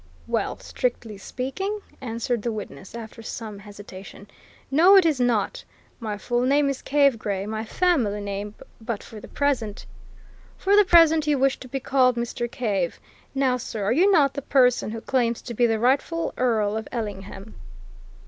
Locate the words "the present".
9.19-9.85, 10.75-11.27